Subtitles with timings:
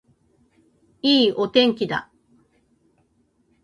[1.03, 2.09] いいお天気だ